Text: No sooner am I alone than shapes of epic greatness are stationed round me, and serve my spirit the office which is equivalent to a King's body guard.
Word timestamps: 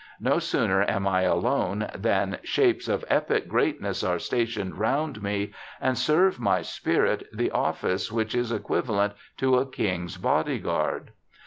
No 0.19 0.39
sooner 0.39 0.81
am 0.89 1.07
I 1.07 1.21
alone 1.21 1.87
than 1.93 2.39
shapes 2.41 2.87
of 2.87 3.05
epic 3.07 3.47
greatness 3.47 4.03
are 4.03 4.17
stationed 4.17 4.79
round 4.79 5.21
me, 5.21 5.53
and 5.79 5.95
serve 5.95 6.39
my 6.39 6.63
spirit 6.63 7.27
the 7.31 7.51
office 7.51 8.11
which 8.11 8.33
is 8.33 8.51
equivalent 8.51 9.13
to 9.37 9.57
a 9.59 9.67
King's 9.69 10.17
body 10.17 10.57
guard. 10.57 11.11